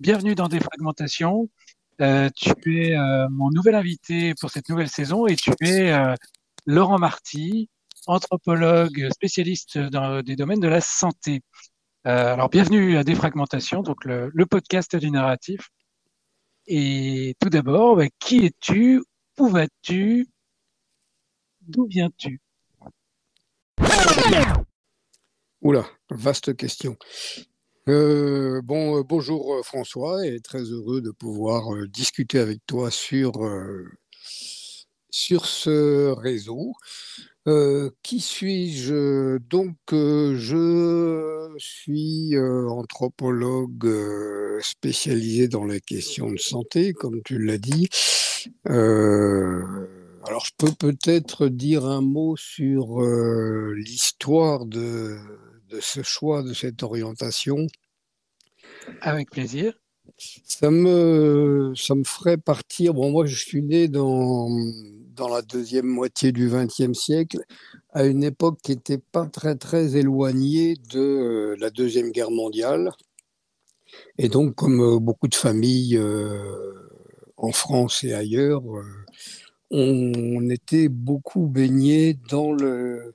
[0.00, 1.50] bienvenue dans Défragmentation.
[2.00, 6.14] Euh, tu es euh, mon nouvel invité pour cette nouvelle saison et tu es euh,
[6.64, 7.68] Laurent Marty,
[8.06, 11.42] anthropologue spécialiste dans des domaines de la santé.
[12.04, 15.68] alors bienvenue à Défragmentation, donc le, podcast du narratif.
[16.66, 19.02] Et tout d'abord, bah, qui es-tu?
[19.38, 20.28] Où vas-tu?
[21.60, 22.40] D'où viens-tu?
[25.60, 26.96] Oula, vaste question.
[27.90, 33.32] Euh, euh, bonjour euh, François, et très heureux de pouvoir discuter avec toi sur,
[35.10, 36.72] ce réseau.
[38.04, 39.38] qui suis-je?
[39.38, 43.88] Donc, je suis anthropologue
[44.62, 47.88] spécialisé dans les questions de santé, comme tu l'as dit.
[48.66, 55.18] alors, je peux peut-être dire un mot sur l'histoire de
[55.80, 57.66] ce choix, de cette orientation?
[59.00, 59.74] Avec plaisir.
[60.18, 62.94] Ça me, ça me ferait partir.
[62.94, 64.48] Bon, moi, je suis né dans,
[65.16, 67.40] dans la deuxième moitié du XXe siècle,
[67.90, 72.90] à une époque qui n'était pas très, très éloignée de euh, la Deuxième Guerre mondiale.
[74.18, 76.72] Et donc, comme euh, beaucoup de familles euh,
[77.36, 78.62] en France et ailleurs,
[79.70, 83.14] on était beaucoup baigné dans le,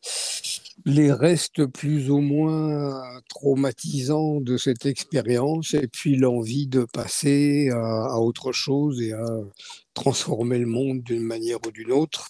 [0.86, 8.20] les restes plus ou moins traumatisants de cette expérience et puis l'envie de passer à,
[8.20, 9.26] autre chose et à
[9.96, 12.28] transformer le monde d'une manière ou d'une autre.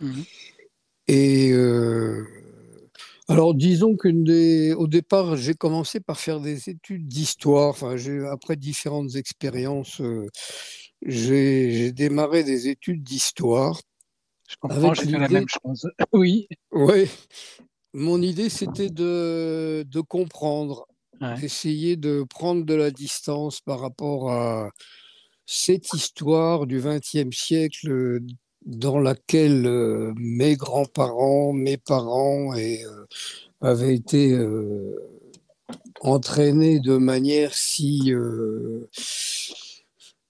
[0.00, 0.22] Mmh.
[1.06, 2.24] Et euh,
[3.28, 7.70] alors disons qu'au départ, j'ai commencé par faire des études d'histoire.
[7.70, 7.96] Enfin,
[8.32, 10.26] après différentes expériences, euh,
[11.02, 13.80] j'ai démarré des études d'histoire.
[14.48, 15.88] Je comprends, j'ai fait la même chose.
[16.12, 16.48] oui.
[16.72, 17.08] Oui,
[17.94, 20.86] mon idée, c'était de, de comprendre,
[21.20, 24.70] d'essayer de prendre de la distance par rapport à
[25.46, 28.20] cette histoire du XXe siècle
[28.66, 33.06] dans laquelle euh, mes grands-parents, mes parents et, euh,
[33.62, 34.94] avaient été euh,
[36.00, 38.12] entraînés de manière si,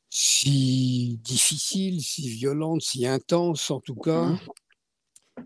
[0.09, 4.27] si difficile, si violente, si intense en tout cas.
[4.27, 4.39] Mmh.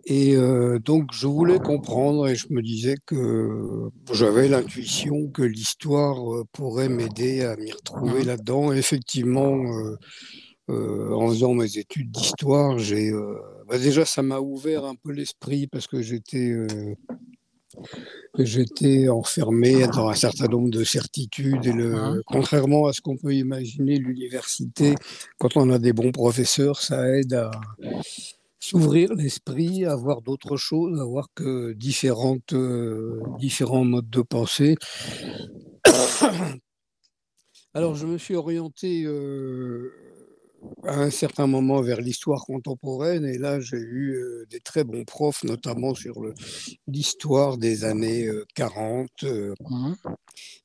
[0.04, 6.34] Et euh, donc, je voulais comprendre et je me disais que j'avais l'intuition que l'histoire
[6.34, 8.72] euh, pourrait m'aider à m'y retrouver là-dedans.
[8.72, 9.58] effectivement,
[10.70, 13.12] euh, en faisant mes études d'histoire, j'ai
[13.68, 16.54] bah déjà ça m'a ouvert un peu l'esprit parce que j'étais
[18.38, 23.34] j'étais enfermé dans un certain nombre de certitudes et le, contrairement à ce qu'on peut
[23.34, 24.94] imaginer, l'université,
[25.38, 27.50] quand on a des bons professeurs, ça aide à
[28.62, 34.76] s'ouvrir l'esprit, avoir d'autres choses, avoir que différentes, euh, différents modes de pensée.
[37.74, 39.90] Alors je me suis orienté euh,
[40.84, 45.04] à un certain moment vers l'histoire contemporaine et là j'ai eu euh, des très bons
[45.04, 46.22] profs, notamment sur
[46.86, 49.08] l'histoire des années 40.
[49.24, 49.94] Mmh.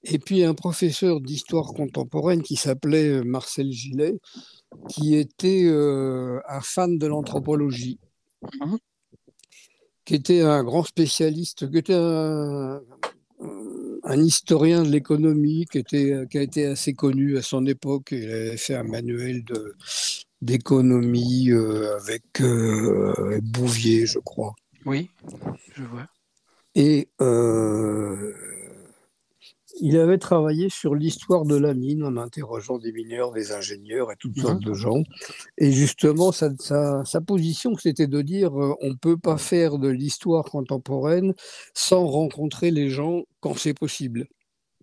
[0.03, 4.19] Et puis un professeur d'histoire contemporaine qui s'appelait Marcel Gillet,
[4.89, 7.99] qui était euh, un fan de l'anthropologie,
[8.61, 8.77] mhm.
[10.05, 12.81] qui était un grand spécialiste, qui était un,
[14.15, 18.09] historien de l'économie, qui, était, qui a été assez connu à son époque.
[18.11, 19.43] Il avait fait un manuel
[20.41, 24.55] d'économie euh, avec euh, Bouvier, je crois.
[24.85, 25.09] Oui,
[25.73, 26.07] je vois.
[26.75, 27.09] Et
[29.79, 34.15] il avait travaillé sur l'histoire de la mine en interrogeant des mineurs, des ingénieurs et
[34.19, 35.03] toutes sortes de gens.
[35.57, 40.45] Et justement, sa, position, c'était de dire euh, on ne peut pas faire de l'histoire
[40.45, 41.33] contemporaine
[41.73, 44.27] sans rencontrer les gens quand c'est possible.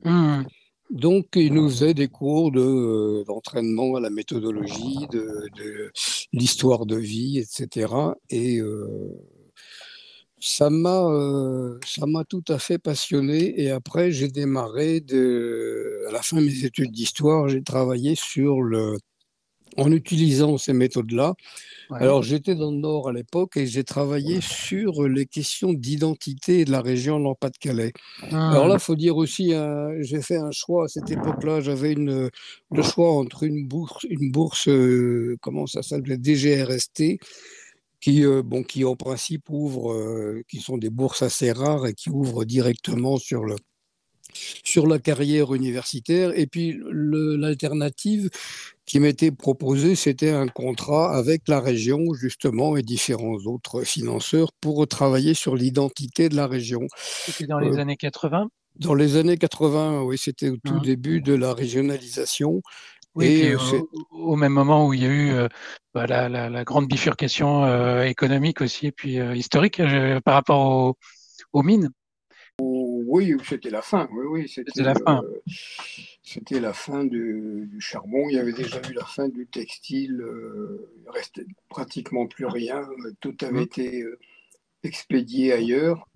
[0.05, 0.43] Mmh.
[0.91, 5.91] Donc, il nous faisait des cours d'entraînement à la méthodologie, de,
[6.33, 7.93] l'histoire de vie, etc.
[8.29, 8.61] Et
[10.47, 11.09] ça m'a
[11.87, 16.43] ça m'a tout à fait passionné et après j'ai démarré de à la fin de
[16.45, 18.99] mes études d'histoire j'ai travaillé sur le
[19.77, 21.35] en utilisant ces méthodes-là.
[21.91, 26.71] Alors j'étais dans le Nord à l'époque et j'ai travaillé sur les questions d'identité de
[26.71, 27.93] la région de Pas-de-Calais.
[28.31, 31.61] Alors là, il faut dire aussi, hein, j'ai fait un choix à cette époque-là.
[31.61, 32.31] J'avais une,
[32.71, 37.19] le choix entre une bourse, une bourse, euh, comment ça s'appelle, DGRST,
[38.05, 41.95] qui, euh, bon, qui en principe ouvre, euh, qui sont des bourses assez rares et
[41.95, 43.57] qui ouvrent directement sur le
[44.63, 46.39] sur la carrière universitaire.
[46.39, 48.29] Et puis l'alternative
[48.85, 54.87] qui m'était proposée, c'était un contrat avec la région, justement, et différents autres financeurs pour
[54.87, 56.81] travailler sur l'identité de la région.
[57.25, 58.49] C'était dans les euh, années 80
[58.81, 60.83] Dans les années 80, oui, c'était au tout mmh.
[60.83, 62.61] début de la régionalisation.
[63.15, 63.59] Oui, et euh,
[64.11, 65.49] au, même moment où il y a eu euh,
[65.95, 69.81] bah, la, grande bifurcation économique aussi, et puis historique
[70.25, 70.97] par rapport
[71.53, 71.91] aux mines.
[73.15, 74.09] Oui, c'était la fin.
[74.13, 75.23] Oui, oui, c'était la fin.
[75.23, 75.41] Euh,
[76.23, 78.29] c'était la fin du, charbon.
[78.29, 80.21] Il y avait déjà eu la fin du textile.
[80.21, 82.89] Euh, il restait pratiquement plus rien.
[83.21, 83.63] Tout avait mmh.
[83.63, 84.19] été euh,
[84.83, 86.09] expédié ailleurs.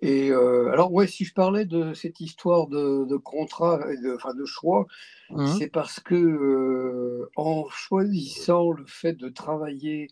[0.00, 4.86] Et alors, ouais, si je parlais de cette histoire de, contrat, de, enfin de choix,
[5.30, 5.46] mmh.
[5.58, 10.08] c'est parce que en choisissant le fait de travailler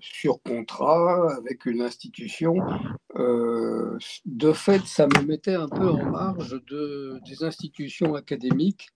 [0.00, 2.56] sur contrat avec une institution.
[3.16, 8.90] Euh, de fait, ça me mettait un peu en marge de, des institutions académiques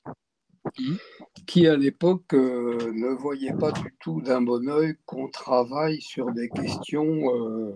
[1.47, 6.31] qui, à l'époque, euh, ne voyaient pas du tout d'un bon oeil qu'on travaille sur
[6.33, 7.73] des questions, euh,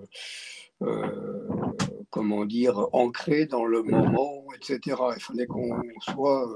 [2.11, 4.96] comment dire, ancrées dans le moment, etc.
[5.17, 6.49] Il fallait qu'on soit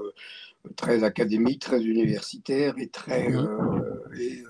[0.75, 3.31] très académique, très universitaire et très...
[4.19, 4.43] Et,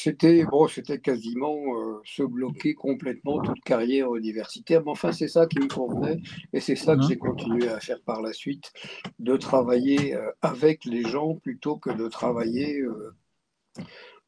[0.00, 4.80] c'était bon, c'était quasiment euh, se bloquer complètement toute carrière universitaire.
[4.84, 6.20] Mais enfin, c'est ça qui me convenait
[6.52, 8.72] et c'est ça que j'ai continué à faire par la suite,
[9.18, 12.80] de travailler euh, avec les gens plutôt que de travailler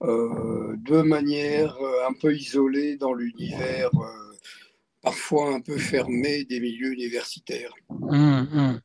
[0.02, 1.76] euh, de manière
[2.08, 3.90] un peu isolée dans l'univers,
[5.00, 7.74] parfois un peu fermé des milieux universitaires.
[7.88, 8.80] Hum, hum.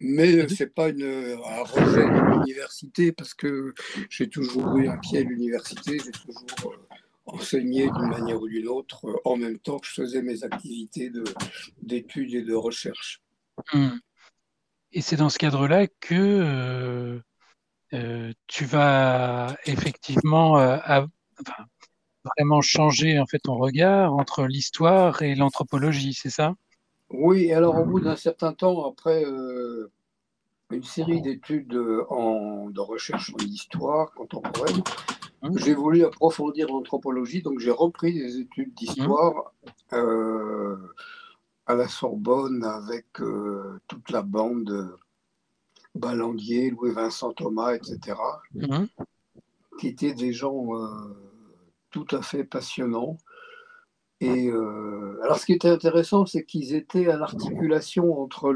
[0.00, 3.74] Mais ce n'est pas une, un rejet de l'université parce que
[4.08, 8.68] j'ai toujours eu un pied à l'université, j'ai toujours euh, enseigné d'une manière ou d'une
[8.68, 11.12] autre euh, en même temps que je faisais mes activités
[11.82, 13.20] d'études et de recherche.
[13.74, 13.88] Mmh.
[14.92, 17.20] Et c'est dans ce cadre-là que
[17.92, 20.56] euh, tu vas effectivement
[22.24, 26.54] vraiment changer en fait ton regard entre l'histoire et l'anthropologie, c'est ça?
[27.10, 29.90] Oui, alors au bout d'un certain temps, après euh,
[30.70, 31.76] une série d'études
[32.08, 34.82] en, de recherche en histoire contemporaine,
[35.42, 35.58] mmh.
[35.58, 39.52] j'ai voulu approfondir l'anthropologie, donc j'ai repris des études d'histoire
[39.92, 40.76] euh,
[41.66, 44.96] à la Sorbonne avec euh, toute la bande
[45.96, 48.16] Ballandier, Louis-Vincent Thomas, etc.,
[48.54, 48.84] mmh.
[49.80, 50.66] qui étaient des gens
[51.90, 53.16] tout à fait passionnants
[54.20, 58.52] et euh, alors, ce qui était intéressant, c'est qu'ils étaient à l'articulation entre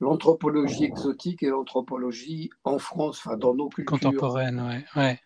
[0.00, 3.98] l'anthropologie exotique et l'anthropologie en France, enfin dans nos cultures.
[3.98, 5.20] Contemporaines, ouais.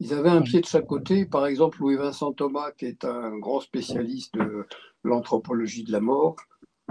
[0.00, 1.24] Ils avaient un pied de chaque côté.
[1.24, 4.66] Par exemple, Louis-Vincent Thomas, qui est un grand spécialiste de
[5.04, 6.34] l'anthropologie de la mort,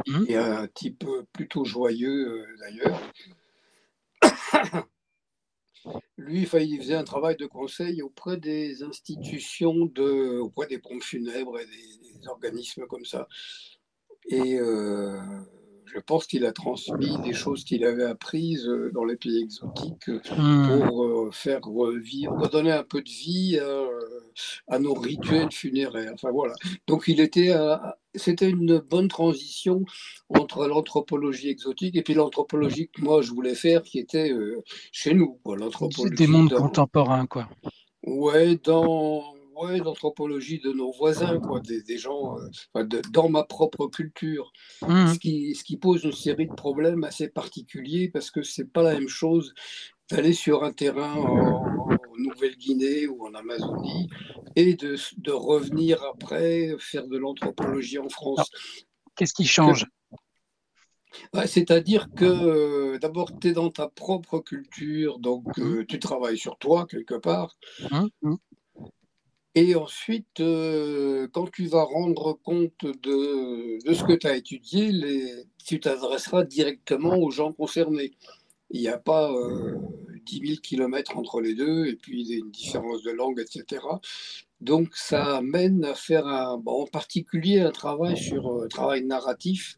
[0.07, 0.23] mmh.
[0.29, 2.99] et un type plutôt joyeux euh, d'ailleurs.
[6.17, 9.91] Lui, il faisait un travail de conseil auprès des institutions,
[10.41, 13.27] auprès des pompes funèbres et des, organismes comme ça.
[14.31, 15.19] Euh,
[15.85, 20.09] je pense qu'il a transmis des choses qu'il avait apprises euh, dans les pays exotiques
[20.09, 20.87] euh, hmm.
[20.87, 23.59] pour euh, faire revivre, redonner un peu de vie
[24.67, 26.11] à, nos rituels funéraires.
[26.13, 26.53] Enfin voilà.
[26.87, 27.53] Donc il était,
[28.15, 29.85] c'était une bonne transition
[30.29, 34.31] entre l'anthropologie exotique et puis l'anthropologie que moi je voulais faire, qui était
[34.91, 35.39] chez nous.
[35.45, 37.47] L'anthropologie des mondes contemporains, quoi.
[38.05, 42.37] Ouais, dans ouais, l'anthropologie de nos voisins, quoi, des, gens
[42.75, 44.51] euh, dans ma propre culture.
[44.81, 45.07] Mmh.
[45.07, 48.83] Ce, qui, ce qui pose une série de problèmes assez particuliers parce que c'est pas
[48.83, 49.53] la même chose
[50.09, 51.63] d'aller sur un terrain en,
[52.15, 54.07] Nouvelle-Guinée ou en Amazonie
[54.55, 58.51] et de, de, revenir après faire de l'anthropologie en France.
[59.15, 59.87] Qu'est-ce qui change?
[61.45, 65.61] C'est-à-dire que euh, d'abord, tu es dans ta propre culture, donc mmh.
[65.61, 67.57] euh, tu travailles sur toi quelque part.
[67.91, 68.35] Mmh,
[69.55, 75.45] Et ensuite, euh, quand tu vas rendre compte de, ce que tu as étudié, les,
[75.63, 78.13] tu t'adresseras directement aux gens concernés.
[78.71, 79.77] Il n'y a pas euh,
[80.25, 83.83] 10 000 kilomètres entre les deux et puis une différence de langue, etc.
[84.59, 89.77] Donc ça amène à faire un, en particulier un travail sur un euh, travail narratif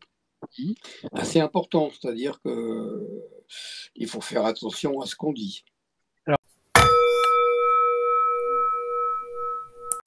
[1.12, 5.65] assez important, c'est-à-dire qu'il faut faire attention à ce qu'on dit.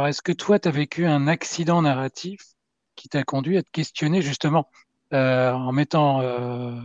[0.01, 2.39] Alors, est-ce que toi, tu as vécu un accident narratif
[2.95, 4.71] qui t'a conduit à te questionner justement
[5.13, 6.81] euh, en, mettant, euh,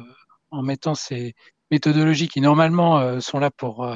[0.50, 1.36] en mettant ces
[1.70, 3.88] méthodologies qui normalement euh, sont là pour,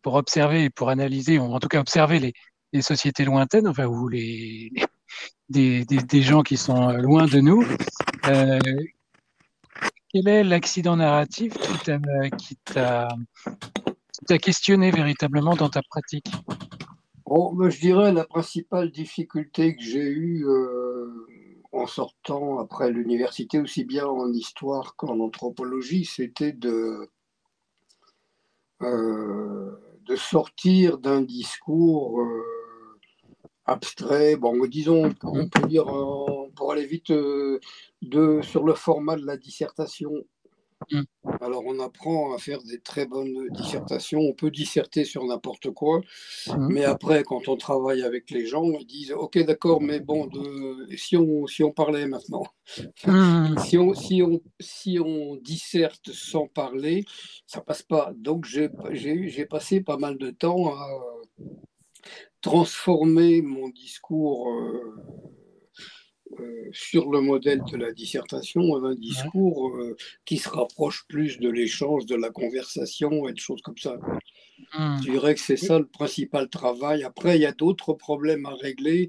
[0.00, 2.32] pour observer et pour analyser, ou en tout cas observer les,
[2.72, 4.72] les sociétés lointaines, enfin, ou les,
[5.50, 7.66] des, des, gens qui sont loin de nous.
[10.10, 11.52] quel est l'accident narratif
[12.38, 13.08] qui t'a
[14.38, 16.30] questionné véritablement dans ta pratique?
[17.68, 21.26] Je dirais la principale difficulté que j'ai eue euh,
[21.72, 27.10] en sortant après l'université, aussi bien en histoire qu'en anthropologie, c'était de,
[28.82, 29.70] euh,
[30.06, 32.44] de sortir d'un discours euh,
[33.66, 35.84] abstrait, bon, disons, on peut dire,
[36.56, 40.12] pour aller vite, de, sur le format de la dissertation
[40.90, 41.02] Mm.
[41.40, 44.20] Alors, on apprend à faire des très bonnes dissertations.
[44.20, 46.00] On peut disserter sur n'importe quoi.
[46.48, 46.68] Mm.
[46.72, 50.96] Mais après, quand on travaille avec les gens, ils disent Ok, d'accord, mais bon, de...
[50.96, 52.44] si, on, si on parlait maintenant,
[53.06, 53.58] mm.
[53.64, 57.04] si, on, si, on, si on disserte sans parler,
[57.46, 58.12] ça passe pas.
[58.16, 60.88] Donc, j'ai passé pas mal de temps à
[62.40, 64.48] transformer mon discours.
[64.48, 64.94] Euh,
[66.40, 71.48] euh, sur le modèle de la dissertation, un discours euh, qui se rapproche plus de
[71.48, 73.96] l'échange, de la conversation et de choses comme ça.
[74.74, 74.96] Mmh.
[75.02, 77.02] Je dirais que c'est ça le principal travail.
[77.02, 79.08] Après, il y a d'autres problèmes à régler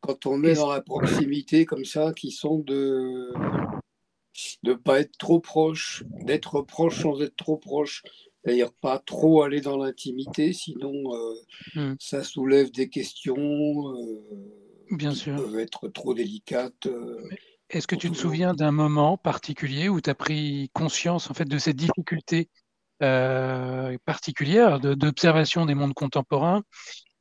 [0.00, 3.32] quand on est dans la proximité comme ça, qui sont de
[4.62, 8.02] ne pas être trop proche, d'être proche sans être trop proche.
[8.44, 11.34] C'est-à-dire pas trop aller dans l'intimité, sinon euh,
[11.74, 11.96] mmh.
[11.98, 13.92] ça soulève des questions.
[14.90, 15.36] Bien sûr.
[15.36, 16.86] peuvent être trop délicates.
[16.86, 17.28] Euh,
[17.70, 21.46] est-ce que tu te souviens d'un moment particulier où tu as pris conscience en fait
[21.46, 22.48] de cette difficulté
[23.02, 26.62] euh, particulière d'observation des mondes contemporains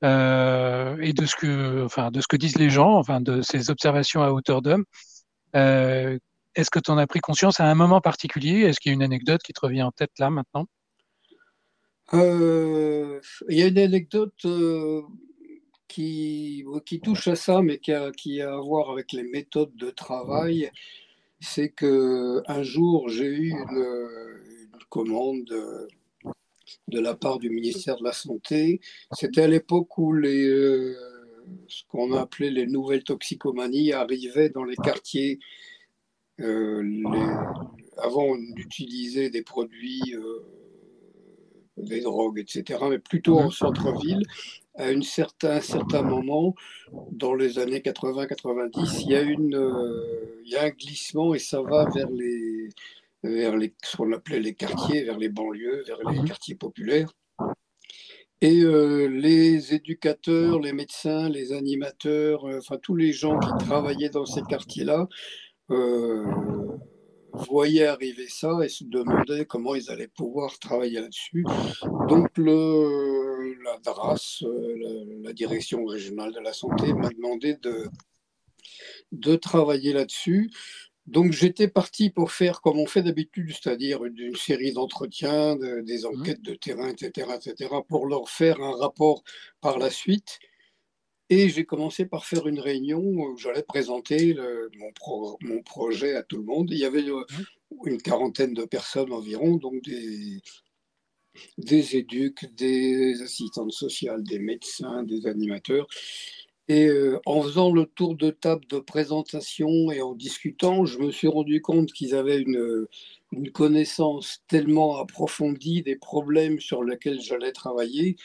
[0.03, 3.71] euh, et de ce que, enfin, de ce que disent les gens, enfin, de ces
[3.71, 4.85] observations à hauteur d'homme.
[5.53, 8.61] Est-ce que tu en as pris conscience à un moment particulier?
[8.61, 10.67] Est-ce qu'il y a une anecdote qui te revient en tête là maintenant?
[12.13, 13.19] Il
[13.49, 14.45] y a une anecdote
[15.95, 19.73] qui, qui touche à ça, mais qui a, qui a à voir avec les méthodes
[19.77, 20.69] de travail,
[21.39, 24.25] c'est que un jour j'ai eu une,
[24.89, 25.45] commande
[26.87, 28.81] de la part du ministère de la Santé.
[29.13, 30.95] C'était à l'époque où les, euh,
[31.67, 35.39] ce qu'on appelait les nouvelles toxicomanies arrivaient dans les quartiers.
[36.41, 36.83] Euh,
[37.97, 40.45] avant, on utilisait des produits, euh,
[41.77, 44.23] des drogues, etc., mais plutôt en centre-ville
[44.77, 46.53] à un certain, certain moment,
[47.11, 51.39] dans les années 80-90, il, y a une, euh, il y a un glissement et
[51.39, 52.69] ça va vers les,
[53.23, 56.27] vers les, ce qu'on appelait les quartiers, vers les banlieues, vers les mhm.
[56.27, 57.11] quartiers populaires.
[58.41, 64.09] Et euh, les éducateurs, les médecins, les animateurs, euh, enfin tous les gens qui travaillaient
[64.09, 65.07] dans ces quartiers-là,
[67.49, 71.45] voyaient arriver ça et se demandaient comment ils allaient pouvoir travailler là-dessus.
[72.07, 73.24] Donc le,
[73.85, 77.87] la euh, la, direction régionale de la santé, m'a demandé de,
[79.11, 80.51] de travailler là-dessus.
[81.07, 86.05] Donc j'étais parti pour faire comme on fait d'habitude, c'est-à-dire une, série d'entretiens, des mmh.
[86.05, 89.23] enquêtes de terrain, etc., etc., pour leur faire un rapport
[89.61, 90.39] par la suite.
[91.29, 94.35] Et j'ai commencé par faire une réunion où j'allais présenter
[94.77, 96.69] mon, mon, projet à tout le monde.
[96.71, 97.23] Il y avait euh,
[97.71, 97.87] mmh.
[97.87, 100.41] une quarantaine de personnes environ, donc des,
[101.57, 105.87] des éduques, des assistantes sociales, des médecins, des animateurs.
[106.67, 111.11] Et euh, en faisant le tour de table de présentation et en discutant, je me
[111.11, 112.87] suis rendu compte qu'ils avaient une,
[113.31, 118.15] une connaissance tellement approfondie des problèmes sur lesquels j'allais travailler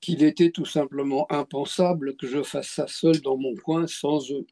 [0.00, 4.46] qu'il était tout simplement impensable que je fasse ça seul dans mon coin sans eux.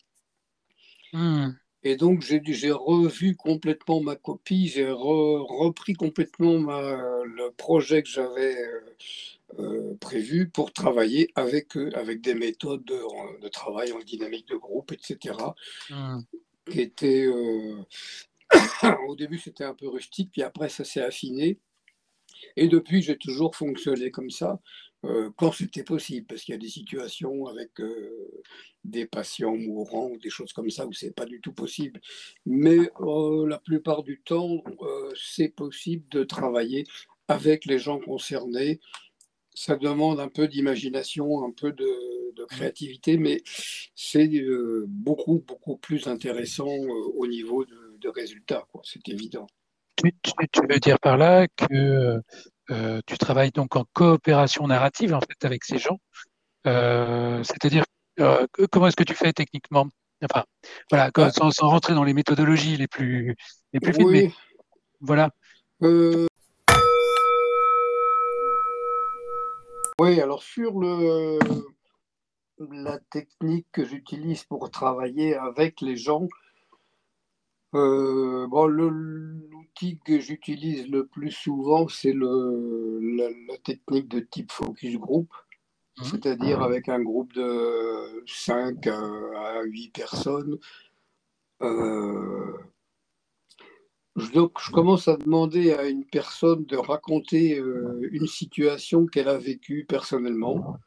[1.12, 1.52] Hmm.
[1.88, 8.80] Et donc j'ai revu complètement ma copie, j'ai repris complètement le projet que j'avais euh,
[9.58, 14.92] euh, prévu pour travailler avec eux, avec des méthodes de, travail en dynamique de groupe,
[14.92, 15.34] etc.
[15.88, 16.18] Hmm.
[16.70, 17.82] Qui était, euh,
[19.08, 21.58] au début c'était un peu rustique, puis après ça s'est affiné.
[22.56, 24.60] Et depuis j'ai toujours fonctionné comme ça.
[25.04, 27.70] Euh, quand c'était possible, parce qu'il y a des situations avec
[28.84, 32.00] des patients mourants ou des choses comme ça où c'est pas du tout possible.
[32.46, 32.78] Mais
[33.46, 34.62] la plupart du temps,
[35.14, 36.84] c'est possible de travailler
[37.28, 38.80] avec les gens concernés.
[39.54, 43.42] Ça demande un peu d'imagination, un peu de, de, créativité, mais
[43.94, 44.30] c'est
[44.86, 49.46] beaucoup, beaucoup plus intéressant au niveau de, de résultats, c'est évident.
[49.96, 50.12] Tu,
[50.68, 52.20] veux dire par là que
[52.70, 55.98] euh, tu travailles donc en coopération narrative en fait avec ces gens,
[56.66, 57.84] euh, c'est-à-dire
[58.20, 59.86] euh, comment est-ce que tu fais techniquement?
[60.22, 60.44] Enfin,
[60.90, 61.30] voilà, ah.
[61.30, 63.36] sans, rentrer dans les méthodologies les plus
[63.72, 64.34] les plus oui.
[65.00, 65.30] voilà.
[70.00, 71.38] Oui, alors sur le
[72.58, 76.26] la technique que j'utilise pour travailler avec les gens,
[77.74, 84.96] euh, bon, l'outil que j'utilise le plus souvent, c'est la, la, technique de type focus
[84.96, 85.28] group,
[85.98, 86.04] mmh.
[86.04, 90.58] c'est-à-dire avec un groupe de 5 à 8 personnes.
[91.62, 92.56] Euh,
[94.34, 99.38] donc, je commence à demander à une personne de raconter euh, une situation qu'elle a
[99.38, 100.78] vécue personnellement.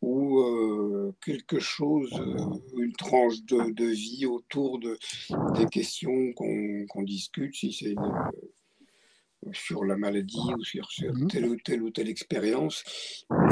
[0.00, 4.96] Ou euh, quelque chose, euh, une tranche de, vie autour de,
[5.56, 11.56] des questions qu'on discute, si c'est euh, sur la maladie ou sur, mmh telle ou
[11.56, 12.84] telle ou telle expérience.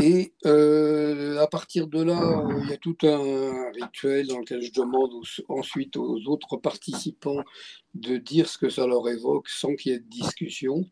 [0.00, 5.10] Et à partir de là, il y a tout un rituel dans lequel je demande
[5.48, 7.42] ensuite aux autres participants
[7.94, 10.84] de dire ce que ça leur évoque sans qu'il y ait de discussion.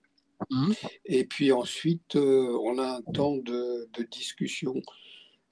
[0.50, 0.72] Mmh
[1.06, 4.74] Et puis ensuite, on a un temps de, de discussion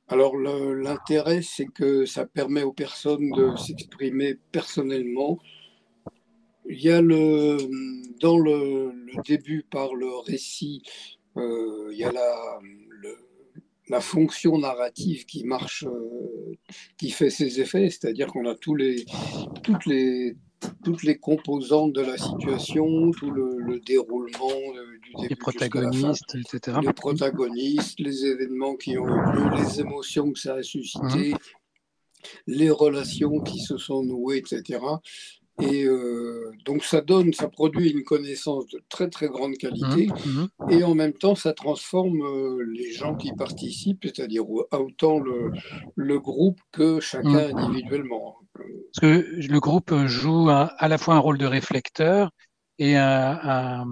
[0.09, 5.39] alors l'intérêt, c'est que ça permet aux personnes de s'exprimer personnellement.
[6.69, 7.57] Il y a le,
[8.21, 8.93] dans le,
[9.27, 10.83] début par le récit,
[11.37, 12.61] euh, il y a la,
[13.89, 16.57] la fonction narrative qui marche, euh,
[16.99, 19.05] qui fait ses effets, c'est-à-dire qu'on a tous les,
[19.63, 20.37] toutes les
[20.85, 24.49] toutes les composantes de la situation, tout le, déroulement
[25.03, 26.79] du début les protagonistes, etc.
[26.83, 31.37] Les protagonistes, les événements qui ont eu lieu, les émotions que ça a suscité, mmh.
[32.47, 34.79] les relations qui se sont nouées, etc.
[35.61, 40.31] Et euh, donc ça donne, ça produit une connaissance de très très grande qualité mmh,
[40.31, 40.71] mmh.
[40.71, 45.53] et en même temps ça transforme euh, les gens qui participent, c'est-à-dire autant le,
[45.95, 48.37] le, groupe que chacun individuellement.
[48.55, 52.31] Parce que le groupe joue à la fois un rôle de réflecteur
[52.79, 53.87] et, un,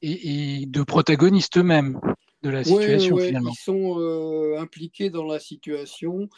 [0.00, 2.00] et, de protagoniste eux-mêmes
[2.42, 3.52] de la situation finalement.
[3.52, 6.28] Ils sont euh, impliqués dans la situation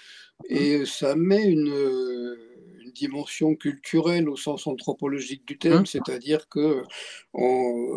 [0.49, 1.73] et ça met une
[2.95, 6.83] dimension culturelle au sens anthropologique du terme, hein c'est-à-dire que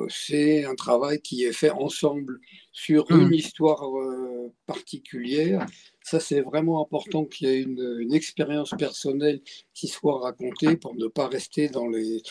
[0.09, 2.39] c'est un travail qui est fait ensemble
[2.71, 3.21] sur mmh.
[3.21, 5.65] une histoire euh, particulière.
[6.03, 9.41] Ça, c'est vraiment important qu'il y ait une, expérience personnelle
[9.73, 12.21] qui soit racontée pour ne pas rester dans les...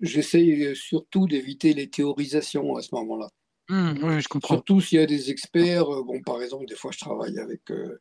[0.00, 3.28] J'essaye surtout d'éviter les théorisations à ce moment-là.
[3.68, 4.54] Mmh, oui, je comprends.
[4.54, 5.92] Surtout s'il y a des experts.
[5.92, 7.98] Euh, bon, par exemple, des fois, je travaille avec euh,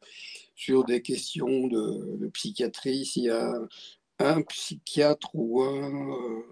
[0.56, 3.54] sur des questions de, psychiatrie, s'il y a
[4.20, 6.44] un psychiatre ou un, euh,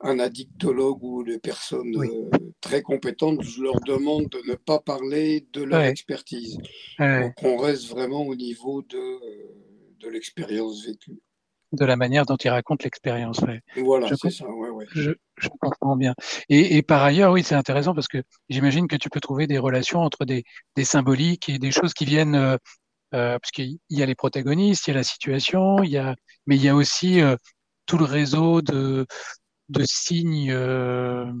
[0.00, 5.46] un addictologue ou des personnes euh, très compétentes, je leur demande de ne pas parler
[5.52, 6.58] de leur expertise.
[6.98, 9.20] on reste vraiment au niveau de,
[10.00, 11.20] de l'expérience vécue.
[11.72, 13.40] De la manière dont ils racontent l'expérience.
[13.76, 14.44] Voilà, c'est ça,
[14.92, 16.14] je, je, comprends bien.
[16.48, 19.58] Et, et par ailleurs, oui, c'est intéressant parce que j'imagine que tu peux trouver des
[19.58, 20.44] relations entre des,
[20.76, 22.58] des symboliques et des choses qui viennent
[23.14, 26.16] euh, parce qu'il y a les protagonistes, il y a la situation, il y a,
[26.46, 27.36] mais il y a aussi euh,
[27.86, 29.06] tout le réseau de,
[29.68, 31.32] de signes euh,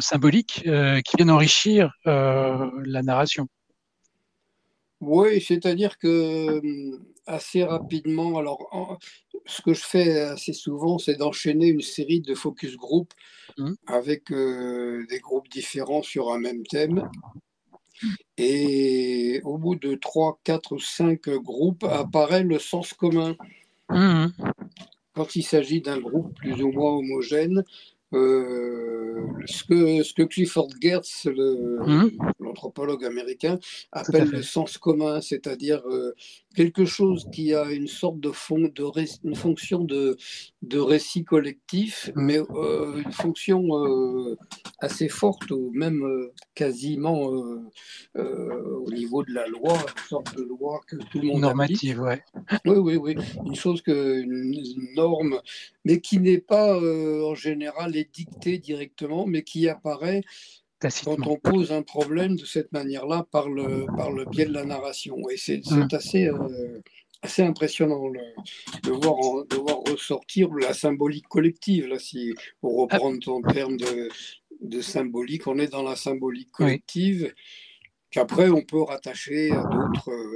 [0.00, 3.46] symboliques qui viennent enrichir la narration.
[5.00, 6.60] Oui, c'est-à-dire que
[7.26, 8.98] assez rapidement, alors
[9.46, 13.12] ce que je fais assez souvent, c'est d'enchaîner une série de focus group
[13.58, 13.74] mmh.
[13.86, 17.08] avec des groupes différents sur un même thème.
[18.36, 23.36] Et au bout de 3, 4, 5 groupes apparaît le sens commun.
[23.90, 24.26] Mmh.
[25.14, 27.64] Quand il s'agit d'un groupe plus ou moins homogène,
[28.14, 32.06] euh, ce, que, ce que Clifford Geertz, mmh.
[32.40, 33.58] l'anthropologue américain,
[33.92, 36.14] appelle le sens commun, c'est-à-dire euh,
[36.54, 40.16] quelque chose qui a une sorte de, fond, de une fonction de,
[40.62, 43.68] de récit collectif, mais euh, une fonction
[44.78, 46.02] assez forte, ou même
[46.54, 47.20] quasiment
[48.14, 52.22] au niveau de la loi, une sorte de loi que tout le monde Normative, ouais.
[52.64, 53.16] Oui, oui, oui.
[53.46, 55.40] Une chose que, une norme,
[55.84, 60.22] mais qui n'est pas en général dictée directement, mais qui apparaît.
[60.80, 64.64] Quand on pose un problème de cette manière-là par le, par le biais de la
[64.64, 65.16] narration.
[65.28, 65.88] Et c'est mmh.
[65.90, 66.80] assez, euh,
[67.22, 68.10] assez impressionnant
[68.84, 71.88] de, voir, de voir ressortir la symbolique collective.
[71.88, 72.32] Là, si
[72.62, 74.08] on reprend ton terme de,
[74.60, 77.34] de symbolique, on est dans la symbolique collective.
[78.10, 79.64] qu'après on peut rattacher à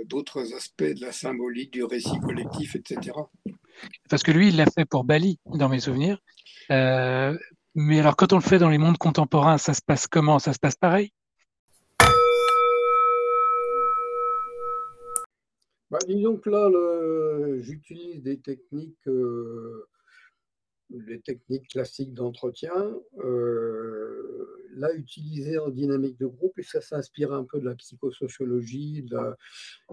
[0.07, 3.13] d'autres aspects de la symbolique, du récit collectif, etc.
[4.09, 6.19] Parce que lui, il l'a fait pour Bali, dans mes souvenirs.
[6.71, 7.37] Euh,
[7.75, 10.39] mais alors, quand on le fait dans les mondes contemporains, ça se passe comment?
[10.39, 11.13] Ça se passe pareil?
[15.91, 16.71] Bah, Disons que là,
[17.61, 19.87] j'utilise des techniques, euh,
[21.25, 22.73] techniques classiques d'entretien,
[23.19, 24.42] euh,
[24.75, 29.17] là utilisées en dynamique de groupe, et ça s'inspire un peu de la psychosociologie, de
[29.17, 29.37] la,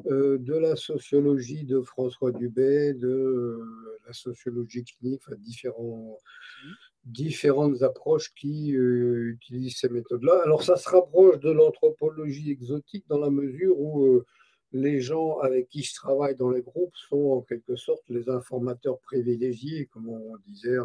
[0.07, 3.59] euh, de la sociologie de François Dubé, de
[4.07, 6.17] la sociologie clinique, enfin, différents.
[6.65, 6.69] Mmh
[7.05, 10.41] différentes approches qui euh, utilisent ces méthodes-là.
[10.43, 14.25] Alors ça se rapproche de l'anthropologie exotique dans la mesure où euh,
[14.71, 18.99] les gens avec qui je travaille dans les groupes sont en quelque sorte les informateurs
[18.99, 20.77] privilégiés, comme on disait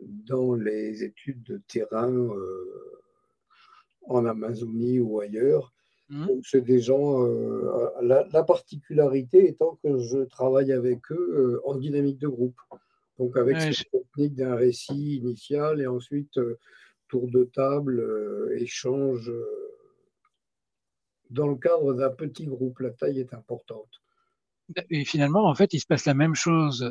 [0.00, 3.00] dans les études de terrain euh,
[4.06, 5.72] en Amazonie ou ailleurs.
[6.10, 6.26] Mmh.
[6.42, 7.22] C'est des gens.
[8.00, 12.56] La, la, particularité étant que je travaille avec eux en dynamique de groupe.
[13.18, 16.58] Donc avec cette technique d'un récit initial et ensuite euh,
[17.08, 19.44] tour de table, euh, échange euh,
[21.30, 22.78] dans le cadre d'un petit groupe.
[22.78, 23.90] La taille est importante.
[24.90, 26.82] Et finalement, en fait, il se passe la même chose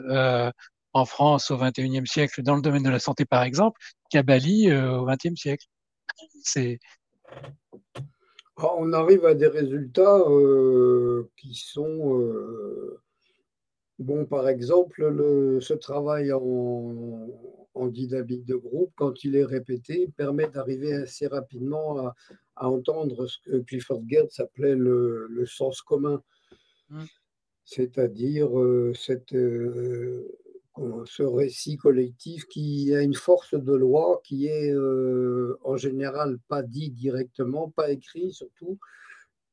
[0.98, 3.80] en France au XXIe siècle dans le domaine de la santé, par exemple,
[4.10, 5.66] qu'à Bali au XXe siècle.
[6.44, 6.80] C'est
[8.58, 10.24] on arrive à des résultats
[11.38, 12.98] qui sont
[14.00, 15.02] Bon, par exemple,
[15.60, 22.14] ce travail en, dynamique de groupe, quand il est répété, permet d'arriver assez rapidement
[22.56, 26.22] à, entendre ce que Clifford Geertz appelait le, sens commun,
[26.90, 27.04] mmh.
[27.66, 28.94] c'est-à-dire euh,
[29.34, 30.38] euh,
[31.06, 36.64] ce récit collectif qui a une force de loi qui est euh, en général pas
[36.64, 38.78] dit directement, pas écrit surtout,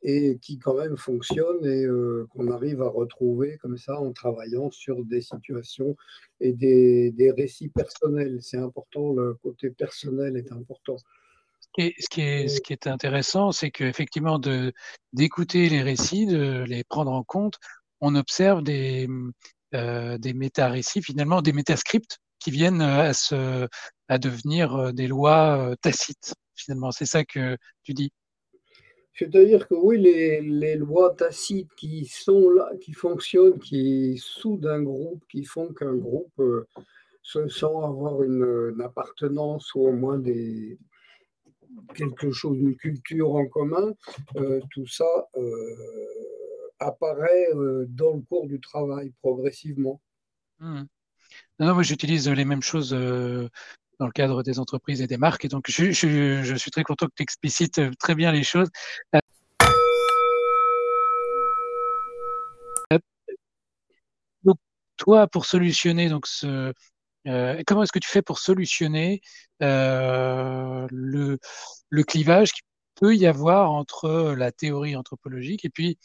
[0.02, 4.70] et qui quand même fonctionne et euh, qu'on arrive à retrouver comme ça en travaillant
[4.70, 5.96] sur des situations
[6.40, 8.38] et des, des récits personnels.
[8.42, 10.96] C'est important, le côté personnel est important.
[11.78, 14.38] Et ce qui est, ce qui est intéressant, c'est qu'effectivement,
[15.12, 17.58] d'écouter les récits, de les prendre en compte,
[18.00, 19.32] on observe des, euh,
[19.74, 23.66] des méta-récits, finalement, des métascripts qui viennent à, se,
[24.08, 26.90] à devenir euh, des lois tacites, finalement.
[26.90, 28.10] C'est ça que tu dis.
[29.16, 35.22] C'est-à-dire que oui, les, lois tacites qui sont là, qui fonctionnent, qui soudent un groupe,
[35.30, 36.66] qui font qu'un groupe euh,
[37.22, 40.78] se sent avoir une, appartenance ou au moins des,
[41.94, 43.94] quelque chose, une culture en commun,
[44.36, 45.76] euh, tout ça euh,
[46.78, 47.48] apparaît
[47.88, 50.00] dans le cours du travail progressivement.
[50.58, 50.82] Mmh.
[51.60, 52.94] Non, moi j'utilise les mêmes choses
[53.98, 55.44] dans le cadre des entreprises et des marques.
[55.44, 58.68] Et donc, je, suis très content que tu explicites euh, très bien les choses.
[59.14, 59.20] Euh,
[64.42, 64.58] donc,
[64.96, 66.72] toi, pour solutionner donc ce,
[67.26, 69.20] euh, comment est-ce que tu fais pour solutionner
[69.60, 71.38] le,
[71.88, 72.64] le clivage qu'il
[72.96, 75.98] peut y avoir entre la théorie anthropologique et puis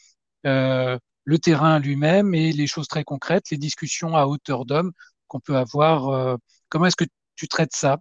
[0.44, 4.92] le terrain lui-même et les choses très concrètes, les discussions à hauteur d'homme
[5.28, 6.38] qu'on peut avoir.
[6.68, 7.04] comment est-ce que
[7.36, 7.98] tu traites ça?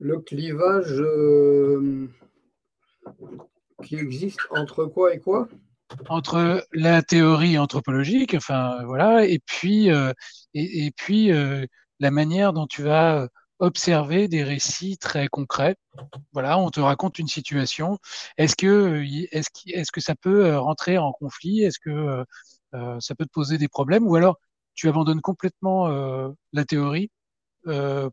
[0.00, 2.08] Le clivage euh,
[3.84, 5.46] qui existe entre quoi et quoi?
[6.08, 10.12] Entre la théorie anthropologique, enfin voilà, et puis euh,
[10.54, 11.66] et, puis euh,
[11.98, 13.28] la manière dont tu vas
[13.60, 15.76] observer des récits très concrets.
[16.32, 17.98] Voilà, on te raconte une situation.
[18.36, 21.62] Est-ce que est-ce est-ce que ça peut rentrer en conflit?
[21.62, 22.24] Est-ce que
[22.72, 24.06] ça peut te poser des problèmes?
[24.06, 24.38] Ou alors
[24.74, 25.88] tu abandonnes complètement
[26.52, 27.10] la théorie
[27.66, 28.08] euh,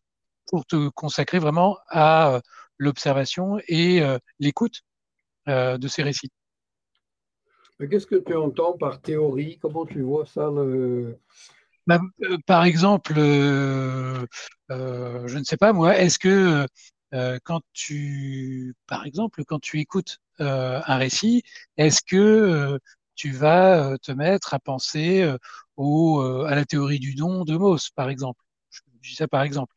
[0.48, 2.40] pour te consacrer vraiment à euh,
[2.78, 4.82] l'observation et euh, l'écoute
[5.48, 6.32] de ces récits?
[7.80, 9.60] Qu'est-ce que tu entends par théorie?
[9.62, 10.50] Comment tu vois ça
[11.88, 12.00] bah,
[12.46, 14.26] Par exemple, je
[15.38, 16.66] ne sais pas moi, est-ce que
[17.44, 21.44] quand tu, par exemple, quand tu écoutes un récit,
[21.78, 22.80] est-ce que
[23.16, 25.30] tu vas te mettre à penser
[25.78, 28.42] au, à la théorie du don de Mauss, par exemple?
[29.02, 29.74] Je dis ça par exemple.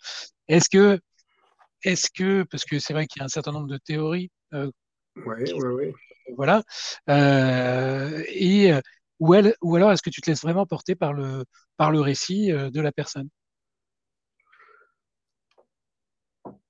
[0.48, 1.00] Est-ce que,
[1.84, 4.30] est-ce que, parce que c'est vrai qu'il y a un certain nombre de théories.
[4.54, 4.70] Euh,
[5.16, 5.92] oui, oui, oui.
[6.36, 6.62] Voilà.
[7.08, 8.72] Euh, et
[9.20, 11.44] ou, alors est-ce que tu te laisses vraiment porter par le,
[11.76, 13.28] par le récit euh, de la personne?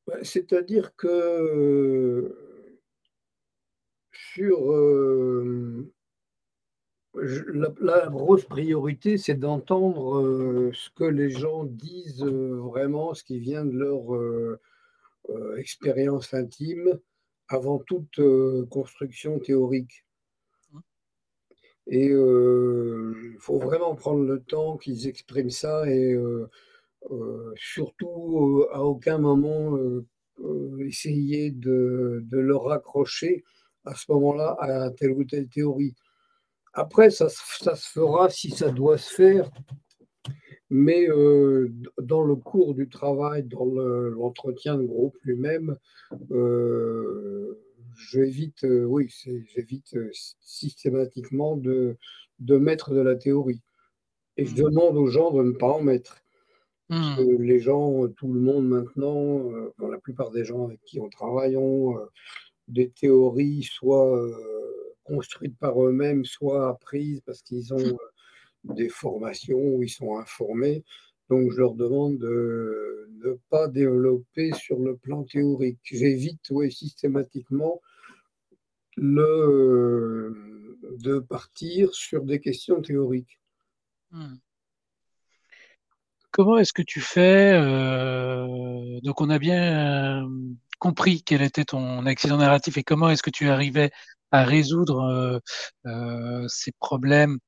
[0.07, 2.37] Bah, c'est-à-dire que
[4.13, 5.93] sur euh,
[7.15, 13.39] la, grosse priorité, c'est d'entendre euh, ce que les gens disent euh, vraiment, ce qui
[13.39, 14.59] vient de leur
[15.59, 16.99] expérience intime,
[17.49, 18.21] avant toute
[18.69, 20.05] construction théorique.
[21.91, 26.17] Et il faut vraiment prendre le temps qu'ils expriment ça et
[27.57, 29.77] surtout à aucun moment
[30.81, 33.45] essayer de, de, leur raccrocher
[33.85, 35.95] à ce moment-là à telle ou telle théorie.
[36.73, 39.51] Après, ça, ça se fera si ça doit se faire,
[40.71, 45.77] mais euh, dans le cours du travail, dans l'entretien de groupe lui-même,
[46.31, 47.59] euh,
[48.11, 49.09] j'évite, euh, oui,
[49.55, 49.97] j'évite
[50.41, 51.97] systématiquement de,
[52.39, 53.63] de mettre de la théorie.
[54.37, 54.57] Et je mmh.
[54.57, 56.23] demande aux gens de ne pas en mettre.
[56.89, 57.23] Mmh.
[57.39, 61.97] les gens, tout le monde maintenant, la plupart des gens avec qui on travaille ont
[62.71, 64.35] des théories soit euh,
[65.05, 67.99] construites par eux-mêmes, soit apprises parce qu'ils ont mmh.
[68.71, 70.85] euh, des formations où ils sont informés.
[71.29, 75.79] Donc, je leur demande de ne pas développer sur le plan théorique.
[75.85, 77.81] J'évite oui, systématiquement
[78.97, 83.41] le, de partir sur des questions théoriques.
[84.11, 84.35] Mmh.
[86.33, 90.29] Comment est-ce que tu fais euh, Donc, on a bien
[90.81, 93.91] compris quel était ton accident narratif et comment est-ce que tu arrivais
[94.33, 95.39] à résoudre euh,
[95.87, 97.39] euh, ces problèmes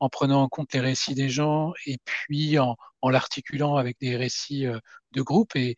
[0.00, 4.66] en prenant en compte les récits des gens et puis en, l'articulant avec des récits
[4.66, 4.78] euh,
[5.12, 5.76] de groupe et,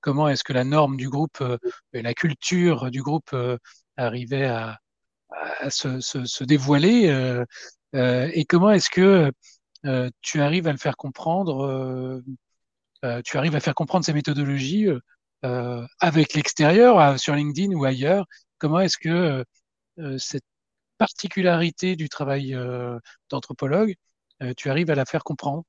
[0.00, 1.44] comment est-ce que la norme du groupe,
[1.92, 3.36] la culture du groupe
[3.96, 4.78] arrivait à,
[5.70, 7.44] se, dévoiler
[7.92, 9.32] et comment est-ce que
[10.22, 12.22] tu arrives à le faire comprendre,
[13.24, 14.88] tu arrives à faire comprendre ces méthodologies
[15.44, 18.24] euh, avec l'extérieur, euh, sur LinkedIn ou ailleurs?
[18.58, 19.44] Comment est-ce que
[19.98, 20.44] euh, cette
[20.96, 22.56] particularité du travail
[23.28, 23.94] d'anthropologue,
[24.56, 25.64] tu arrives à la faire comprendre?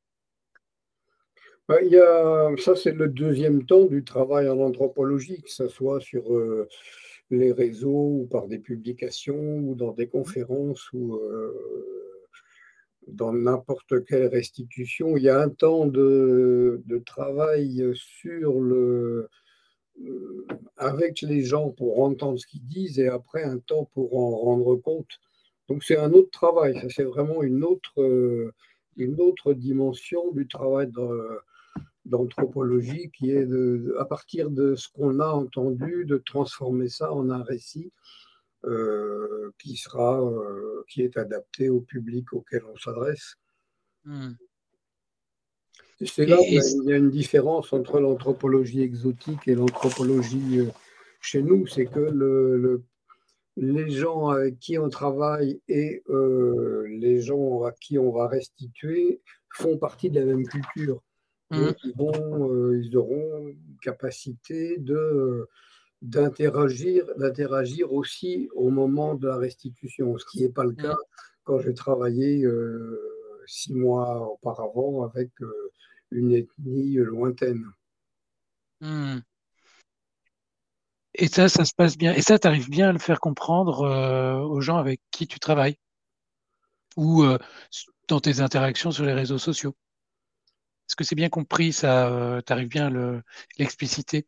[1.68, 1.78] Bah,
[2.58, 6.24] ça, c'est le deuxième temps du travail en anthropologie, que ce soit sur
[7.30, 11.20] les réseaux ou par des publications ou dans des conférences ou
[13.08, 15.18] dans n'importe quelle restitution.
[15.18, 19.30] Il y a un temps de, de travail sur le,
[20.02, 24.36] euh, avec les gens pour entendre ce qu'ils disent et après un temps pour en
[24.36, 25.20] rendre compte.
[25.70, 28.52] Donc c'est un autre travail, ça c'est vraiment une autre, euh,
[28.98, 30.92] une autre dimension du travail
[32.06, 37.30] d'anthropologie qui est de, à partir de ce qu'on a entendu, de transformer ça en
[37.30, 37.92] un récit
[38.66, 40.22] euh, qui sera,
[40.90, 43.36] qui est adapté au public auquel on s'adresse.
[44.06, 44.34] Hmm.
[46.02, 50.70] C'est là où il y a une différence entre l'anthropologie exotique et l'anthropologie euh,
[51.22, 52.84] chez nous, c'est que le,
[53.56, 59.22] les gens avec qui on travaille et euh, les gens à qui on va restituer
[59.54, 61.02] font partie de la même culture.
[61.52, 61.72] Mmh.
[61.84, 65.48] ils, vont, euh, ils auront une capacité de,
[66.02, 70.78] d'interagir, d'interagir aussi au moment de la restitution, ce qui n'est pas le mmh.
[70.78, 70.98] cas
[71.44, 72.48] quand j'ai travaillé
[73.46, 75.30] six mois auparavant avec
[76.10, 77.66] une ethnie lointaine.
[78.82, 79.20] Hmm.
[81.18, 82.14] Et ça, ça se passe bien.
[82.14, 85.40] Et ça, tu arrives bien à le faire comprendre euh, aux gens avec qui tu
[85.40, 85.78] travailles?
[86.98, 87.38] Ou euh,
[88.08, 89.76] dans tes interactions sur les réseaux sociaux?
[90.88, 93.22] Est-ce que c'est bien compris ça euh, Tu arrives bien à
[93.58, 94.28] l'expliciter?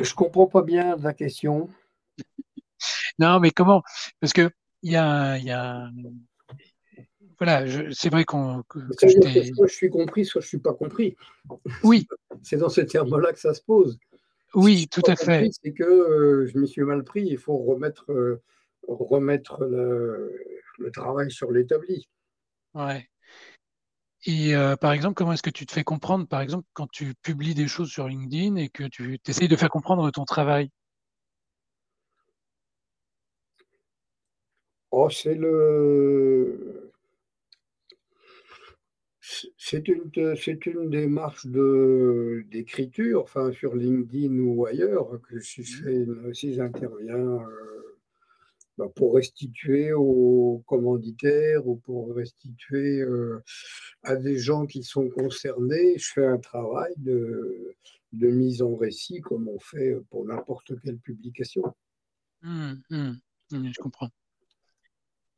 [0.00, 1.68] Je comprends pas bien la question.
[3.18, 3.82] non, mais comment
[4.20, 4.50] Parce que
[4.82, 5.90] il y a, y a
[7.38, 8.64] voilà, c'est vrai qu'on.
[8.68, 8.80] Que,
[9.54, 11.16] soit je suis compris, soit je suis pas compris.
[11.84, 12.06] Oui.
[12.42, 13.98] c'est dans ce terme-là que ça se pose.
[14.54, 15.48] Oui, tout à fait.
[15.62, 17.24] C'est que euh, je m'y suis mal pris.
[17.24, 18.42] Il faut remettre, euh,
[18.88, 20.32] remettre le,
[20.90, 22.08] travail sur l'établi.
[22.74, 23.08] Ouais.
[24.24, 27.14] Et euh, par exemple, comment est-ce que tu te fais comprendre, par exemple, quand tu
[27.22, 30.70] publies des choses sur LinkedIn et que tu essayes de faire comprendre ton travail?
[34.90, 36.92] Oh, c'est le
[39.20, 46.32] c'est une, c'est une démarche de, d'écriture, enfin sur LinkedIn ou ailleurs, que si, je
[46.32, 47.97] si j'interviens euh,
[48.78, 53.42] bah, pour restituer aux commanditaires ou pour restituer euh,
[54.04, 57.74] à des gens qui sont concernés, je fais un travail de,
[58.12, 61.62] mise en récit comme on fait pour n'importe quelle publication.
[62.42, 62.74] Mmh.
[62.90, 63.12] Mmh,
[63.50, 64.10] je comprends.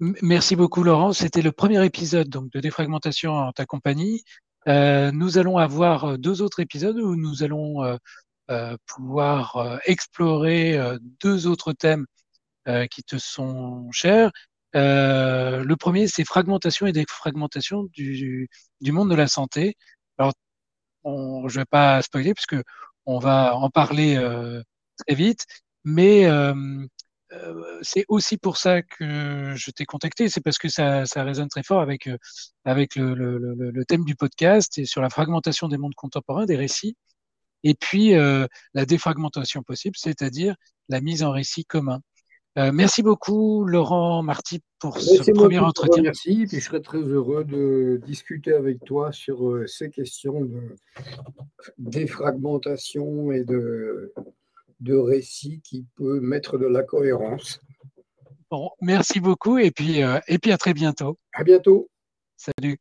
[0.01, 1.15] Merci beaucoup Laurent.
[1.15, 4.23] C'était le premier épisode donc de défragmentation en ta compagnie.
[4.67, 7.99] nous allons avoir deux autres épisodes où nous allons
[8.87, 10.79] pouvoir explorer
[11.23, 12.05] deux autres thèmes
[12.91, 14.31] qui te sont chers.
[14.75, 18.49] le premier, c'est fragmentation et défragmentation du,
[18.81, 19.77] du monde de la santé.
[20.19, 20.33] Alors,
[21.05, 22.57] on, je vais pas spoiler puisque
[23.07, 24.17] on va en parler
[25.07, 25.47] très vite,
[25.85, 26.27] mais
[27.33, 31.49] euh, c'est aussi pour ça que je t'ai contacté, c'est parce que ça, ça, résonne
[31.49, 32.17] très fort avec, euh,
[32.65, 36.57] avec le, le, le, thème du podcast et sur la fragmentation des mondes contemporains, des
[36.57, 36.97] récits,
[37.63, 40.57] et puis euh, la défragmentation possible, c'est-à-dire
[40.89, 42.01] la mise en récit commun.
[42.59, 46.03] Euh, merci beaucoup, Laurent Marty, pour ce premier entretien.
[46.03, 50.75] Merci, et je serais très heureux de discuter avec toi sur ces questions de
[51.79, 54.13] défragmentation et de
[54.81, 57.61] de récit qui peut mettre de la cohérence.
[58.51, 61.19] Bon, merci beaucoup et puis, euh, et puis à très bientôt.
[61.33, 61.89] À bientôt.
[62.37, 62.79] Salut.